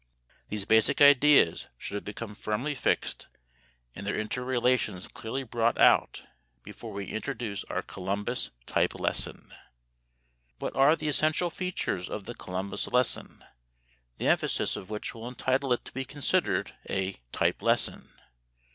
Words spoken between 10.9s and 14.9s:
the essential features of the Columbus lesson, the emphasis of